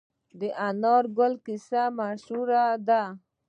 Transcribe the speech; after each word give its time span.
د 0.39 0.41
انار 0.67 1.03
ګل 1.17 1.33
کیسه 1.45 1.83
مشهوره 1.97 2.65
ده. 2.87 3.03